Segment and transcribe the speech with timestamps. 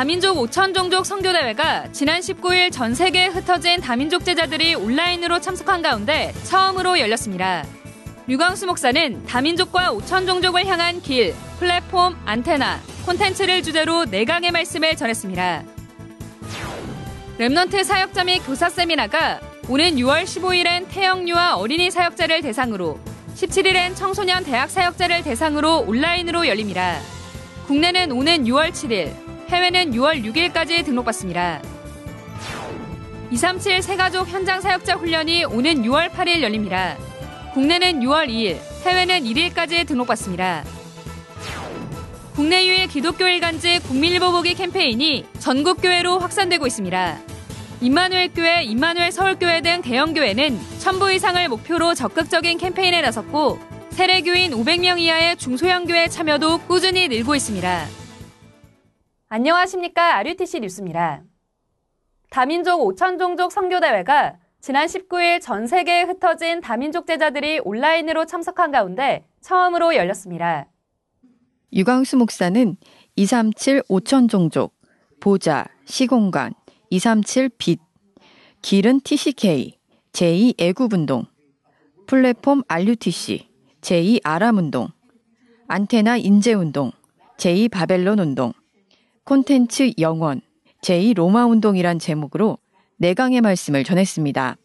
[0.00, 6.98] 다민족 5천 종족 선교대회가 지난 19일 전 세계에 흩어진 다민족 제자들이 온라인으로 참석한 가운데 처음으로
[6.98, 7.66] 열렸습니다.
[8.26, 15.64] 류광수 목사는 다민족과 5천 종족을 향한 길, 플랫폼, 안테나, 콘텐츠를 주제로 네 강의 말씀을 전했습니다.
[17.38, 22.98] Remnant 사역자 및 교사 세미나가 오는 6월 15일엔 태영유아 어린이 사역자를 대상으로
[23.34, 26.98] 17일엔 청소년 대학 사역자를 대상으로 온라인으로 열립니다.
[27.66, 31.60] 국내는 오는 6월 7일, 해외는 6월 6일까지 등록받습니다.
[33.32, 36.96] 237 새가족 현장 사역자 훈련이 오는 6월 8일 열립니다.
[37.54, 40.64] 국내는 6월 2일, 해외는 1일까지 등록받습니다.
[42.36, 47.18] 국내 유일 기독교 일간지 국민일보 보기 캠페인이 전국 교회로 확산되고 있습니다.
[47.80, 53.58] 임마누엘 교회, 임마누엘 서울교회 등 대형 교회는 천부 이상을 목표로 적극적인 캠페인에 나섰고
[53.90, 57.99] 세례교인 500명 이하의 중소형 교회 참여도 꾸준히 늘고 있습니다.
[59.32, 61.22] 안녕하십니까 RUTC 뉴스입니다.
[62.30, 69.94] 다민족 5천 종족 선교대회가 지난 19일 전 세계에 흩어진 다민족 제자들이 온라인으로 참석한 가운데 처음으로
[69.94, 70.66] 열렸습니다.
[71.72, 72.76] 유광수 목사는
[73.14, 74.74] 237 5천 종족,
[75.20, 76.52] 보자, 시공간,
[76.90, 77.78] 237 빛,
[78.62, 79.78] 길은 TCK,
[80.10, 81.26] 제2 애국운동,
[82.08, 83.48] 플랫폼 RUTC,
[83.80, 84.88] 제2 아람운동,
[85.68, 86.90] 안테나 인재운동,
[87.36, 88.52] 제2 바벨론 운동,
[89.30, 90.40] 콘텐츠 영원,
[90.82, 92.58] 제2 로마 운동이란 제목으로
[92.96, 94.56] 내강의 말씀을 전했습니다.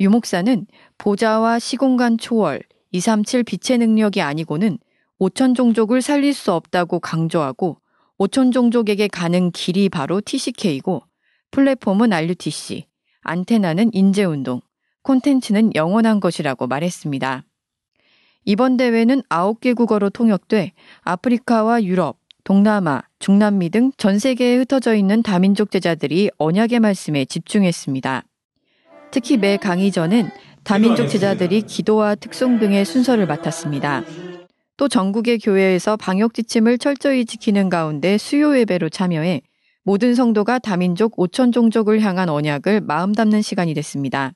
[0.00, 4.78] 유 목사는 보좌와 시공간 초월, 237 빛의 능력이 아니고는
[5.20, 7.76] 5천 종족을 살릴 수 없다고 강조하고
[8.18, 11.02] 5천 종족에게 가는 길이 바로 TCK이고
[11.50, 12.86] 플랫폼은 RUTC,
[13.20, 14.62] 안테나는 인재운동,
[15.02, 17.44] 콘텐츠는 영원한 것이라고 말했습니다.
[18.46, 25.72] 이번 대회는 9개 국어로 통역돼 아프리카와 유럽, 동남아, 중남미 등 전 세계에 흩어져 있는 다민족
[25.72, 28.22] 제자들이 언약의 말씀에 집중했습니다.
[29.10, 30.30] 특히 매 강의 전엔
[30.62, 34.04] 다민족 제자들이 기도와 특송 등의 순서를 맡았습니다.
[34.76, 39.42] 또 전국의 교회에서 방역 지침을 철저히 지키는 가운데 수요 예배로 참여해
[39.82, 44.34] 모든 성도가 다민족 5천 종족을 향한 언약을 마음 담는 시간이 됐습니다.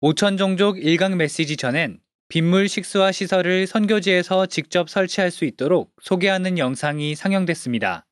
[0.00, 7.14] 5천 종족 일강 메시지 전엔 빗물 식수와 시설을 선교지에서 직접 설치할 수 있도록 소개하는 영상이
[7.14, 8.04] 상영됐습니다.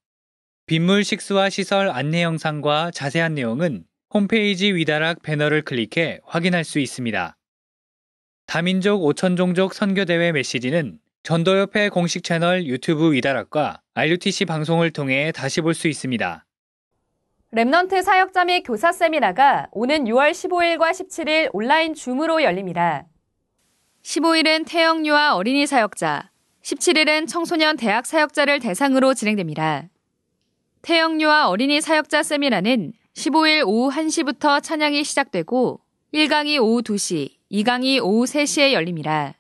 [0.65, 3.85] 빗물 식수와 시설 안내 영상과 자세한 내용은
[4.15, 7.37] 홈페이지 위다락 배너를 클릭해 확인할 수 있습니다.
[8.47, 15.75] 다민족 5천 종족 선교대회 메시지는 전도협회 공식 채널 유튜브 위다락과 RUTC 방송을 통해 다시 볼
[15.75, 16.43] 수 있습니다.
[17.55, 23.05] Remnant 사역자 및 교사 세미나가 오는 6월 15일과 17일 온라인 Zoom으로 열립니다.
[24.07, 26.31] 15일은 태영유아 어린이 사역자,
[26.63, 29.89] 17일은 청소년 대학 사역자를 대상으로 진행됩니다.
[30.83, 35.81] 태영유아 어린이 사역자 세미나는 15일 오후 1시부터 찬양이 시작되고
[36.15, 39.35] 1강이 오후 2시, 2강이 오후 3시에 열립니다.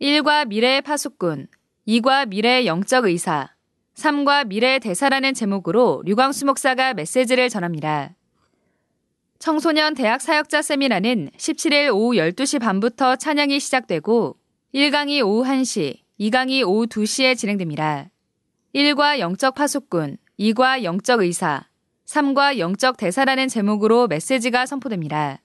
[0.00, 1.48] 1과 미래의 파수꾼,
[1.86, 3.50] 2과 미래의 영적 의사,
[3.94, 8.14] 3과 미래의 대사라는 제목으로 류광수 목사가 메시지를 전합니다.
[9.42, 14.36] 청소년 대학 사역자 세미나는 17일 오후 12시 반부터 찬양이 시작되고
[14.72, 18.08] 1강이 오후 1시, 2강이 오후 2시에 진행됩니다.
[18.72, 21.66] 1과 영적 파수꾼, 2과 영적 의사,
[22.06, 25.42] 3과 영적 대사라는 제목으로 메시지가 선포됩니다.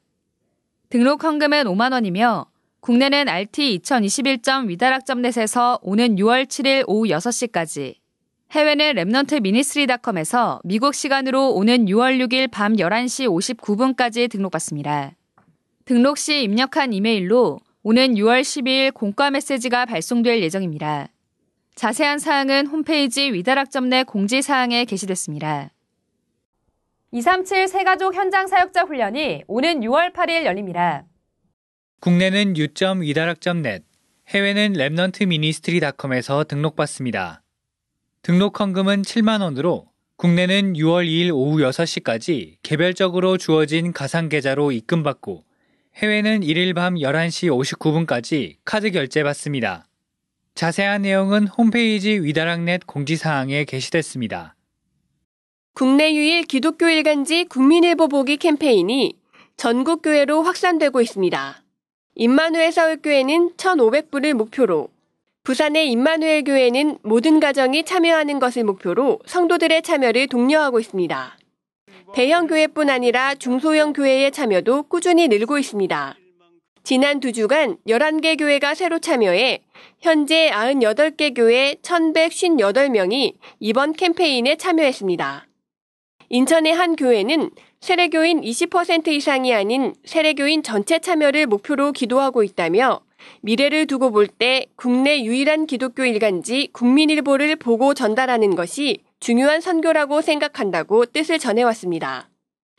[0.89, 2.45] 등록 헌금은 5만 원이며
[2.81, 7.95] 국내는 rt2021.위다락점넷에서 오는 6월 7일 오후 6시까지
[8.51, 13.27] 해외는 Remnant Ministry dot com에서 미국 시간으로 오는 6월 6일 밤 11시
[13.57, 15.11] 59분까지 등록받습니다.
[15.83, 21.09] 등록 시 입력한 이메일로 오는 6월 12일 공과 메시지가 발송될 예정입니다.
[21.75, 25.71] 자세한 사항은 홈페이지 위다락점 net 공지사항에 게시됐습니다.
[27.11, 31.03] 237 새가족 현장 사역자 훈련이 오는 6월 8일 열립니다.
[31.99, 33.83] 국내는 u.위다락.net,
[34.29, 37.41] 해외는 Remnant Ministry dot com에서 등록받습니다.
[38.27, 39.87] 등록 헌금은 7만 원으로
[40.17, 45.45] 국내는 6월 2일 오후 6시까지 개별적으로 주어진 가상 계좌로 입금받고
[45.95, 49.87] 해외는 1일 밤 11시 59분까지 카드 결제 받습니다.
[50.55, 54.57] 자세한 내용은 홈페이지 위다락 net 공지사항에 게시됐습니다.
[55.73, 59.17] 국내 유일 기독교 일간지 국민일보 보기 캠페인이
[59.55, 61.63] 전국 교회로 확산되고 있습니다.
[62.15, 64.89] 임마누엘 서울교회는 1,500부를 목표로
[65.47, 71.37] 부산의 임마누엘 교회는 모든 가정이 참여하는 것을 목표로 성도들의 참여를 독려하고 있습니다.
[72.13, 76.17] 대형 교회뿐 아니라 중소형 교회의 참여도 꾸준히 늘고 있습니다.
[76.83, 79.61] 지난 두 주간 11개 교회가 새로 참여해
[80.01, 85.47] 현재 98개 교회 1158명이 이번 캠페인에 참여했습니다.
[86.27, 93.06] 인천의 한 교회는 세례교인 20% 이상이 아닌 세례교인 전체 참여를 목표로 기도하고 있다며
[93.41, 101.05] 미래를 두고 볼 때 국내 유일한 기독교 일간지 국민일보를 보고 전달하는 것이 중요한 선교라고 생각한다고
[101.07, 102.29] 뜻을 전해왔습니다.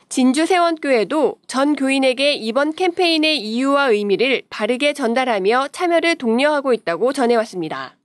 [0.09, 7.95] 진주 세원교회도 전 교인에게 이번 캠페인의 이유와 의미를 바르게 전달하며 참여를 독려하고 있다고 전해왔습니다.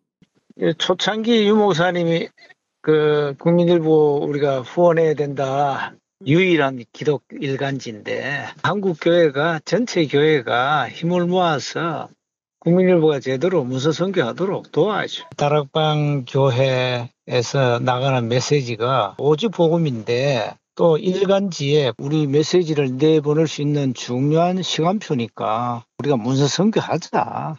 [0.60, 2.28] 예, 초창기 유 목사님이
[2.82, 5.94] 그 국민일보 우리가 후원해야 된다.
[6.26, 12.08] 유일한 기독 일간지인데 한국 교회가 전체 교회가 힘을 모아서
[12.64, 15.24] 국민일보가 제대로 문서 선교하도록 도와줘.
[15.36, 25.84] 다락방 교회에서 나가는 메시지가 오직 복음인데 또 일간지에 우리 메시지를 내보낼 수 있는 중요한 시간표니까
[25.98, 27.56] 우리가 문서 선교하자.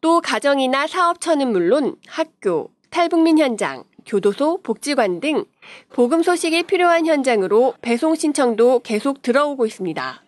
[0.00, 5.44] 또 가정이나 사업처는 물론 학교, 탈북민 현장, 교도소, 복지관 등
[5.92, 10.22] 복음 소식이 필요한 현장으로 배송 신청도 계속 들어오고 있습니다.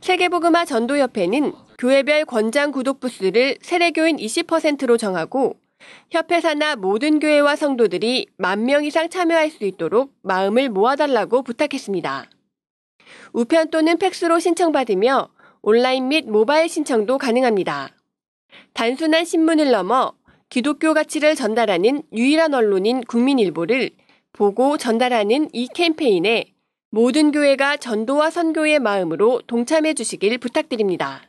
[0.00, 5.56] 세계복음화 전도협회는 교회별 권장 구독 부수를 세례교인 20%로 정하고
[6.10, 12.30] 협회사나 모든 교회와 성도들이 만 명 이상 참여할 수 있도록 마음을 모아달라고 부탁했습니다.
[13.32, 15.28] 우편 또는 팩스로 신청받으며
[15.62, 17.90] 온라인 및 모바일 신청도 가능합니다.
[18.72, 20.14] 단순한 신문을 넘어
[20.48, 23.90] 기독교 가치를 전달하는 유일한 언론인 국민일보를
[24.32, 26.52] 보고 전달하는 이 캠페인에
[26.90, 31.22] 모든 교회가 전도와 선교의 마음으로 동참해 주시길 부탁드립니다.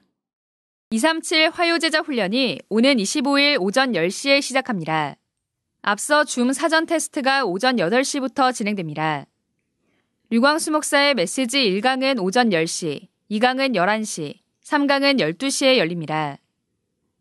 [0.91, 5.15] 237 화요제자 훈련이 오는 25일 오전 10시에 시작합니다.
[5.81, 9.25] 앞서 줌 사전 테스트가 오전 8시부터 진행됩니다.
[10.29, 16.37] 류광수 목사의 메시지 1강은 오전 10시, 2강은 11시, 3강은 12시에 열립니다.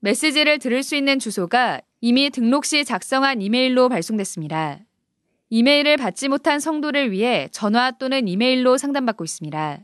[0.01, 4.81] 메시지를 들을 수 있는 주소가 이미 등록 시 작성한 이메일로 발송됐습니다.
[5.49, 9.81] 이메일을 받지 못한 성도를 위해 전화 또는 이메일로 상담받고 있습니다.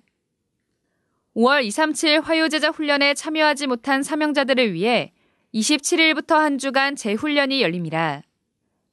[1.41, 5.13] 5월 237 화요제자 훈련에 참여하지 못한 사명자들을 위해
[5.55, 8.23] 27일부터 한 주간 재훈련이 열립니다.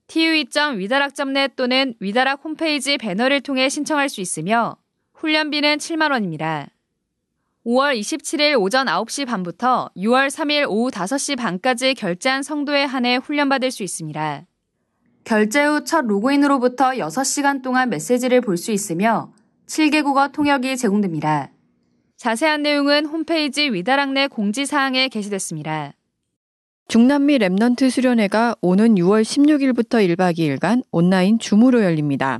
[0.07, 4.77] tue.위다락.net 또는 위다락 홈페이지 배너를 통해 신청할 수 있으며
[5.15, 6.69] 훈련비는 7만 원입니다.
[7.65, 13.83] 5월 27일 오전 9시 반부터 6월 3일 오후 5시 반까지 결제한 성도에 한해 훈련받을 수
[13.83, 14.45] 있습니다.
[15.25, 19.33] 결제 후 첫 로그인으로부터 6시간 동안 메시지를 볼 수 있으며
[19.65, 21.51] 7개국어 통역이 제공됩니다.
[22.17, 25.93] 자세한 내용은 홈페이지 위다락 내 공지사항에 게시됐습니다.
[26.87, 32.39] 중남미 Remnant 수련회가 오는 6월 16일부터 1박 2일간 온라인 Zoom으로 열립니다.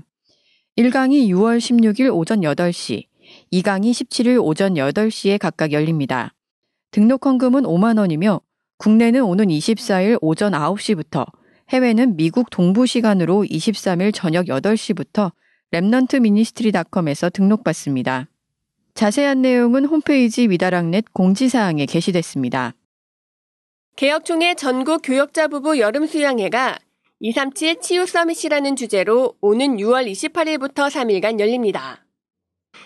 [0.78, 3.06] 1강이 6월 16일 오전 8시,
[3.54, 6.34] 2강이 17일 오전 8시에 각각 열립니다.
[6.90, 8.42] 등록 헌금은 5만 원이며
[8.78, 11.26] 국내는 오는 24일 오전 9시부터
[11.70, 15.34] 해외는 미국 동부 시간으로 23일 저녁 8시부터
[15.72, 18.28] Remnant Ministry dot com에서 등록받습니다.
[18.98, 22.74] 자세한 내용은 홈페이지 위다락 net 공지사항에 게시됐습니다.
[23.96, 26.80] 개혁총회 전국 교역자 부부 여름 수양회가
[27.20, 32.08] 237 치유 서밋이라는 주제로 오는 6월 28일부터 3일간 열립니다.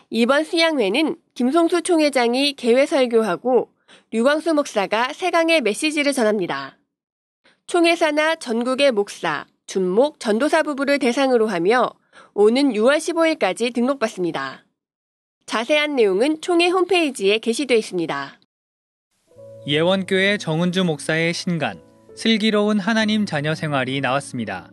[0.10, 3.70] 이번 수양회는 김송수 총회장이 개회 설교하고
[4.12, 6.78] 류광수 목사가 세강의 메시지를 전합니다.
[7.68, 11.90] 총회사나 전국의 목사, 준목, 전도사 부부를 대상으로 하며
[12.34, 14.66] 오는 6월 15일까지 등록받습니다.
[15.52, 18.40] 자세한 내용은 총회 홈페이지에 게시되어 있습니다.
[19.68, 21.82] 예원교회 정은주 목사의 신간
[22.16, 24.72] 슬기로운 하나님 자녀 생활이 나왔습니다.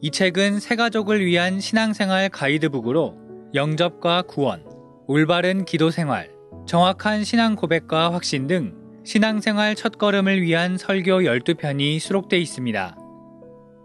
[0.00, 3.16] 이 책은 새 가족을 위한 신앙생활 가이드북으로
[3.56, 4.64] 영접과 구원,
[5.08, 6.30] 올바른 기도 생활,
[6.64, 12.96] 정확한 신앙 고백과 확신 등 신앙생활 첫걸음을 위한 설교 12편이 수록돼 있습니다.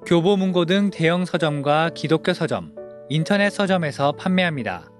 [0.05, 2.75] 교보문고 등 대형 서점과 기독교 서점,
[3.09, 4.91] 인터넷 서점에서 판매합니다.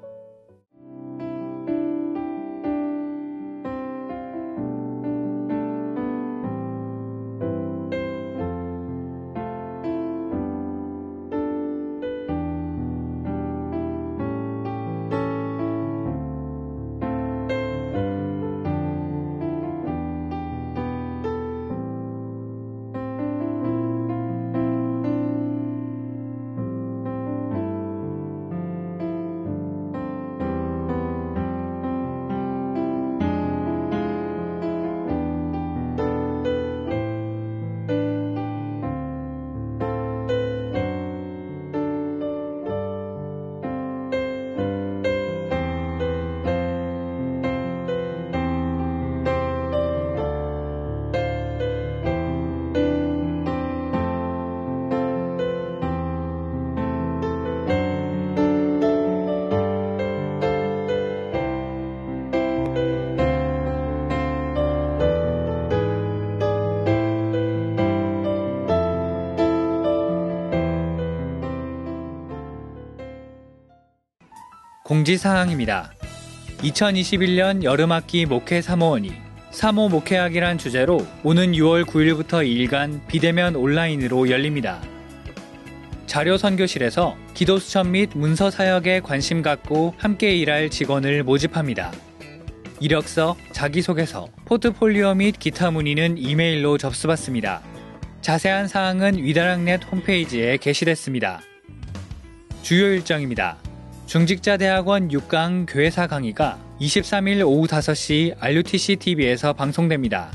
[74.88, 75.92] 공지사항입니다.
[76.60, 79.12] 2021년 여름학기 목회 사모원이
[79.52, 84.82] 사모 목회학이란 주제로 오는 6월 9일부터 2일간 비대면 온라인으로 열립니다.
[86.06, 91.92] 자료 선교실에서 기도 수첩 및 문서 사역에 관심 갖고 함께 일할 직원을 모집합니다.
[92.80, 97.62] 이력서, 자기소개서, 포트폴리오 및 기타 문의는 이메일로 접수받습니다.
[98.22, 101.42] 자세한 사항은 위다랑넷 홈페이지에 게시됐습니다.
[102.62, 103.58] 주요 일정입니다.
[104.08, 110.32] 중직자대학원 6강 교회사 강의가 23일 오후 5시 RUTC TV에서 방송됩니다.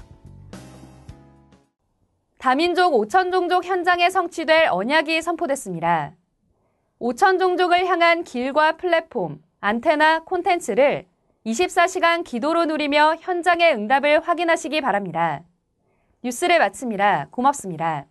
[2.39, 6.13] 다민족 5천 종족 현장에 성취될 언약이 선포됐습니다.
[7.01, 11.07] 5천 종족을 향한 길과 플랫폼, 안테나, 콘텐츠를
[11.47, 15.45] 24시간 기도로 누리며 현장의 응답을 확인하시기 바랍니다.
[16.23, 17.29] 뉴스를 마칩니다.
[17.31, 18.05] 고맙습니다.